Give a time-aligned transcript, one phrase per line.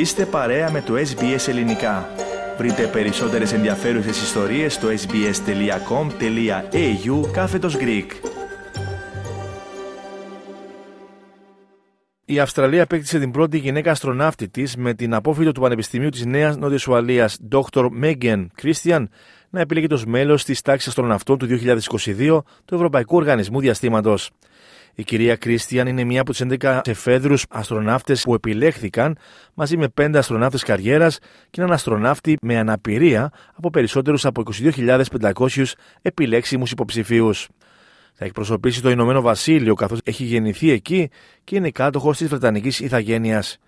[0.00, 2.08] Είστε παρέα με το SBS Ελληνικά.
[2.58, 5.30] Βρείτε περισσότερες ενδιαφέρουσες ιστορίες στο sbs.com.au
[7.32, 8.06] κάθετος Greek.
[12.24, 16.56] Η Αυστραλία απέκτησε την πρώτη γυναίκα αστροναύτη της με την απόφυτο του Πανεπιστημίου της Νέας
[16.56, 17.88] Νότιας Ουαλίας, Dr.
[18.02, 19.04] Megan Christian,
[19.50, 24.30] να επιλέγεται ω μέλος της τάξης αστροναυτών του 2022 του Ευρωπαϊκού Οργανισμού Διαστήματος.
[24.94, 29.16] Η κυρία Κρίστιαν είναι μία από τις 11 εφέδρους αστροναύτες που επιλέχθηκαν
[29.54, 31.18] μαζί με 5 αστροναύτες καριέρας
[31.50, 35.64] και έναν αστροναύτη με αναπηρία από περισσότερους από 22.500
[36.02, 37.48] επιλέξιμους υποψηφίους.
[38.14, 41.10] Θα εκπροσωπήσει το Ηνωμένο Βασίλειο καθώς έχει γεννηθεί εκεί
[41.44, 43.58] και είναι κάτοχος της Βρετανικής Ιθαγένειας.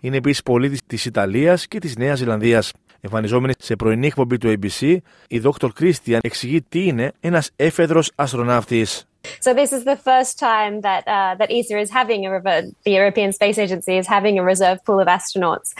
[0.00, 2.72] Είναι επίσης πολίτης της Ιταλίας και της Νέας Ζηλανδίας.
[3.00, 4.96] Εμφανιζόμενη σε πρωινή εκπομπή του ABC,
[5.28, 5.68] η Dr.
[5.80, 9.06] Christian εξηγεί τι είναι ένας έφεδρος αστροναύτης.
[9.40, 13.32] So this is the first time that uh, that ESA is having a the European
[13.32, 15.74] Space Agency is having a reserve pool of astronauts,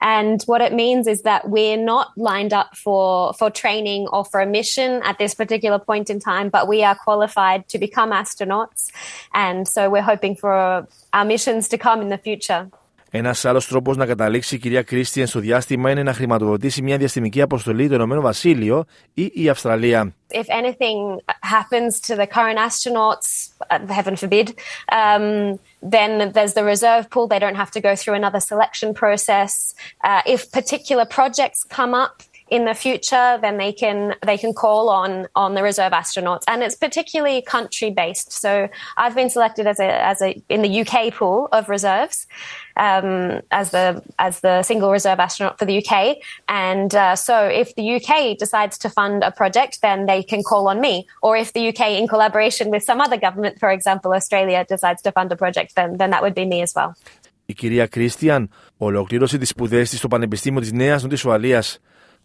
[0.00, 4.40] and what it means is that we're not lined up for for training or for
[4.40, 8.90] a mission at this particular point in time, but we are qualified to become astronauts,
[9.32, 12.70] and so we're hoping for our missions to come in the future.
[13.10, 17.42] Ένα άλλο τρόπο να καταλήξει η κυρία Κρίστιαν στο διάστημα είναι να χρηματοδοτήσει μια διαστημική
[17.42, 20.12] αποστολή το Ηνωμένο Βασίλειο ή η Αυστραλία.
[20.30, 20.98] If anything
[21.56, 23.28] happens to the current astronauts,
[23.98, 24.48] heaven forbid,
[25.00, 25.58] um,
[25.94, 27.26] then there's the reserve pool.
[27.32, 29.52] They don't have to go through another selection process.
[30.08, 32.14] Uh, if particular projects come up,
[32.55, 36.61] in the future, then they can they can call on on the reserve astronauts, and
[36.61, 38.31] it's particularly country based.
[38.31, 42.27] So I've been selected as a as a in the UK pool of reserves.
[42.75, 47.67] Um, as the as the single reserve astronaut for the UK, and uh, so if
[47.75, 51.07] the UK decides to fund a project, then they can call on me.
[51.21, 55.11] Or if the UK, in collaboration with some other government, for example Australia, decides to
[55.11, 56.93] fund a project, then then that would be me as well.
[57.45, 61.79] Η κυρία Κρίστιαν ολοκλήρωσε τις σπουδές της στο Πανεπιστήμιο της Νέας Νότιας Ουαλίας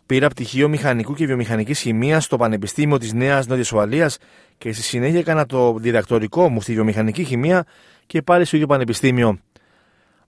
[0.05, 4.17] Πήρα πτυχίο μηχανικού και βιομηχανικής χημίας στο Πανεπιστήμιο της Νέας Νότιας Ουαλίας
[4.57, 7.65] και στη συνέχεια έκανα το διδακτορικό μου στη βιομηχανική χημία
[8.05, 9.39] και πάλι στο ίδιο πανεπιστήμιο.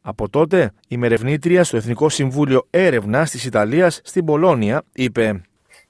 [0.02, 5.42] Από τότε, η μερευνήτρια στο Εθνικό Συμβούλιο Έρευνα της Ιταλίας στην Πολώνια είπε.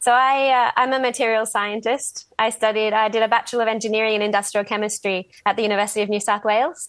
[0.06, 2.14] So I, uh, I'm a material scientist.
[2.38, 5.18] I studied, I did a Bachelor of Engineering in Industrial Chemistry
[5.50, 6.80] at the University of New South Wales.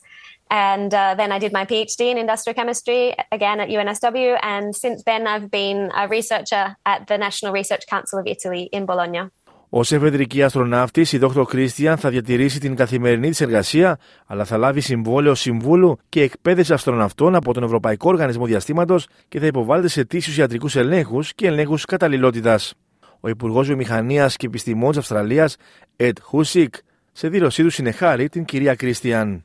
[0.51, 4.39] And uh, then I did my PhD in industrial chemistry again at UNSW.
[4.43, 8.87] And since then, I've been a researcher at the National Research Council of Italy in
[8.87, 9.23] Bologna.
[9.71, 11.43] Ω εφεδρική αστροναύτης, η Δ.
[11.43, 17.35] Κρίστιαν θα διατηρήσει την καθημερινή της εργασία, αλλά θα λάβει συμβόλαιο συμβούλου και εκπαίδευση αστροναυτών
[17.35, 22.75] από τον Ευρωπαϊκό Οργανισμό Διαστήματος και θα υποβάλλεται σε τήσιου ιατρικούς ελέγχους και ελέγχους καταλληλότητας.
[23.21, 25.57] Ο Υπουργός Βιομηχανίας και Επιστημών της Αυστραλίας,
[25.97, 26.69] Ed Husik,
[27.13, 29.45] σε δήλωσή του συνεχάρει την κυρία Κρίστιαν.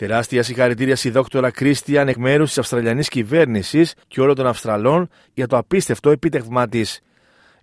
[0.00, 5.46] Τεράστια συγχαρητήρια στη δόκτωρα Κρίστιαν εκ μέρους της Αυστραλιανής κυβέρνησης και όλων των Αυστραλών για
[5.46, 7.00] το απίστευτο επίτευγμά της.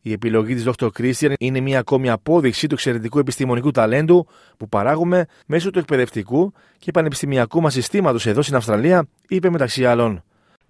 [0.02, 0.88] Η επιλογή της Dr.
[0.94, 4.28] Κρίστιαν είναι μια ακόμη απόδειξη του εξαιρετικού επιστημονικού ταλέντου
[4.58, 10.24] που παράγουμε μέσω του εκπαιδευτικού και πανεπιστημιακού μας συστήματος εδώ στην Αυστραλία, είπε μεταξύ άλλων.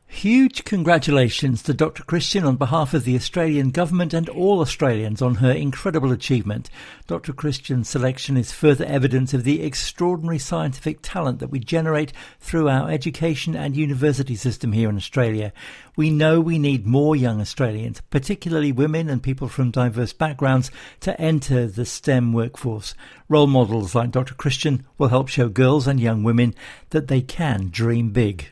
[0.09, 2.01] Huge congratulations to Dr.
[2.01, 6.69] Christian on behalf of the Australian Government and all Australians on her incredible achievement.
[7.07, 7.33] Dr.
[7.33, 12.89] Christian's selection is further evidence of the extraordinary scientific talent that we generate through our
[12.89, 15.51] education and university system here in Australia.
[15.97, 21.19] We know we need more young Australians, particularly women and people from diverse backgrounds, to
[21.19, 22.95] enter the STEM workforce.
[23.27, 24.33] Role models like Dr.
[24.33, 26.55] Christian will help show girls and young women
[26.89, 28.51] that they can dream big.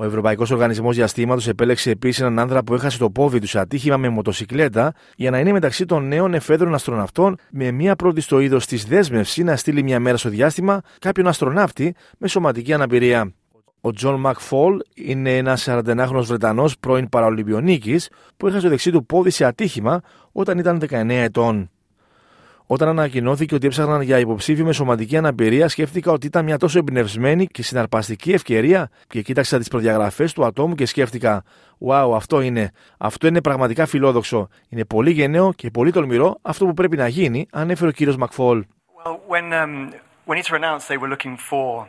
[0.00, 3.96] Ο Ευρωπαϊκός Οργανισμός Διαστήματος επέλεξε επίσης έναν άνδρα που έχασε το πόδι του σε ατύχημα
[3.96, 8.66] με μοτοσυκλέτα για να είναι μεταξύ των νέων εφέδρων αστροναυτών με μία πρώτη στο είδος
[8.66, 13.32] της δέσμευσης να στείλει μια μέρα στο διάστημα κάποιον αστροναύτη με σωματική αναπηρία.
[13.80, 19.30] Ο Τζον Μακφόλ είναι ένας 41χρονος Βρετανός πρώην Παραολυμπιονίκης που έχασε το δεξί του πόδι
[19.30, 20.00] σε ατύχημα
[20.32, 21.70] όταν ήταν 19 ετών.
[22.70, 27.46] Όταν ανακοινώθηκε ότι έψαχναν για υποψήφιο με σωματική αναπηρία, σκέφτηκα ότι ήταν μια τόσο εμπνευσμένη
[27.46, 31.44] και συναρπαστική ευκαιρία και κοίταξα τις προδιαγραφές του ατόμου και σκέφτηκα:
[31.88, 32.70] Wow, αυτό είναι.
[32.98, 34.48] Αυτό είναι πραγματικά φιλόδοξο.
[34.68, 38.64] Είναι πολύ γενναίο και πολύ τολμηρό αυτό που πρέπει να γίνει, ανέφερε ο κύριος Μακφόλ.
[39.04, 39.92] Well, when, um,
[40.26, 41.86] when ITER announced they were looking for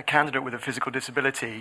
[0.00, 1.54] a candidate with a physical disability,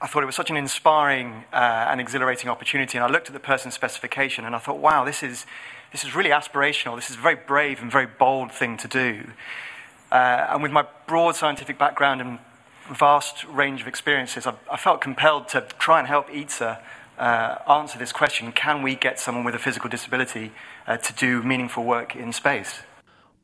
[0.00, 2.98] I thought it was such an inspiring uh, and exhilarating opportunity.
[2.98, 5.46] And I looked at the person's specification and I thought, wow, this is
[5.90, 6.96] this is really aspirational.
[6.96, 9.24] This is a very brave and very bold thing to do.
[10.12, 12.38] Uh, and with my broad scientific background and
[12.90, 16.80] vast range of experiences, I, I felt compelled to try and help ITSA
[17.18, 20.52] uh, answer this question can we get someone with a physical disability
[20.86, 22.80] uh, to do meaningful work in space?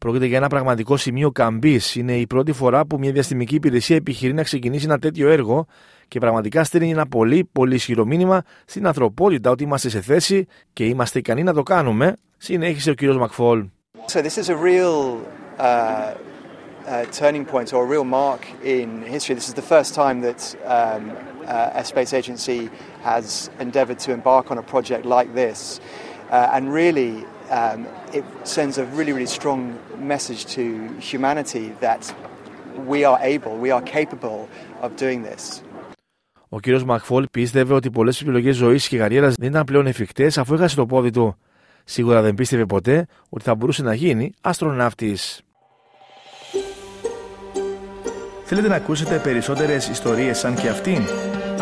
[0.05, 1.95] Πρόκειται για ένα πραγματικό σημείο καμπής.
[1.95, 5.67] Είναι η πρώτη φορά που μια διαστημική υπηρεσία επιχειρεί να ξεκινήσει ένα τέτοιο έργο
[6.09, 10.85] και πραγματικά στέλνει ένα πολύ, πολύ ισχυρό μήνυμα στην ανθρωπότητα ότι είμαστε σε θέση και
[10.85, 13.03] είμαστε ικανοί να το κάνουμε, συνέχισε ο κ.
[13.03, 13.67] Μακφόλ.
[14.07, 14.97] So this is a real
[15.59, 16.15] uh,
[16.87, 18.43] uh, turning point or a real mark
[18.77, 19.35] in history.
[19.35, 20.41] This is the first time that
[20.79, 21.03] um,
[21.47, 22.61] uh, a space agency
[23.11, 23.25] has
[23.59, 25.59] endeavored to embark on a project like this.
[26.31, 30.65] Uh, and really, um, it sends a really, really strong message to
[30.99, 32.03] humanity that
[32.87, 34.49] we are able, we are capable
[34.83, 35.63] of doing this.
[36.49, 36.83] Ο κ.
[36.85, 40.87] Μακφόλ πίστευε ότι πολλές επιλογές ζωής και καριέρας δεν ήταν πλέον εφικτές αφού έχασε το
[40.87, 41.37] πόδι του.
[41.85, 45.43] Σίγουρα δεν πίστευε ποτέ ότι θα μπορούσε να γίνει αστροναύτης.
[48.45, 51.03] Θέλετε να ακούσετε περισσότερες ιστορίες σαν και αυτήν;